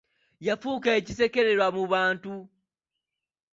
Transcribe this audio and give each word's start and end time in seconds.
Yafuuka 0.47 0.89
ekisekererwa 0.99 1.67
mu 1.75 1.83
bantu. 1.93 2.33